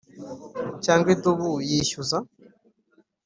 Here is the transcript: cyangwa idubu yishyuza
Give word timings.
cyangwa 0.83 1.07
idubu 1.15 1.49
yishyuza 1.69 2.17